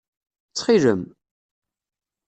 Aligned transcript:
Ttxil-m! 0.49 1.01